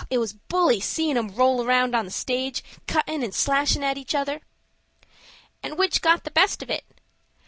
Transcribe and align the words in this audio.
Oh, 0.01 0.07
it 0.09 0.17
was 0.17 0.33
bully 0.33 0.79
seein' 0.79 1.15
'em 1.15 1.35
roll 1.35 1.63
round 1.63 1.93
on 1.93 2.05
the 2.05 2.09
stage, 2.11 2.63
cuttin' 2.87 3.21
and 3.21 3.35
slashin' 3.35 3.83
at 3.83 3.99
each 3.99 4.15
other." 4.15 4.41
"And 5.61 5.77
which 5.77 6.01
got 6.01 6.23
the 6.23 6.31
best 6.31 6.63
of 6.63 6.71
it?" 6.71 6.85